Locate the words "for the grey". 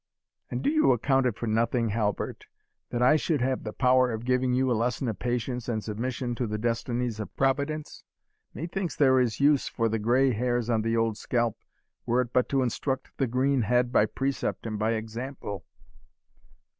9.67-10.31